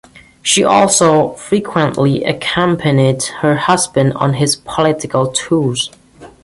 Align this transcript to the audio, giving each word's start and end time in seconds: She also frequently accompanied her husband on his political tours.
She 0.41 0.63
also 0.63 1.33
frequently 1.33 2.23
accompanied 2.23 3.21
her 3.41 3.55
husband 3.55 4.13
on 4.13 4.33
his 4.33 4.55
political 4.55 5.27
tours. 5.27 5.91